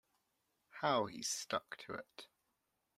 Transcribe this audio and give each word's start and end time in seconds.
How 0.81 1.05
he 1.05 1.21
stuck 1.21 1.77
to 1.85 1.93
it! 1.93 2.25